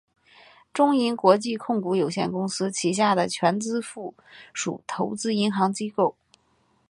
[0.73, 4.15] 中银国际控股有限公司旗下的全资附
[4.51, 6.15] 属投资银行机构。